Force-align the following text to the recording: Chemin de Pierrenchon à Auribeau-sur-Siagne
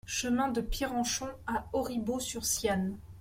Chemin 0.07 0.47
de 0.47 0.61
Pierrenchon 0.61 1.29
à 1.45 1.67
Auribeau-sur-Siagne 1.73 2.97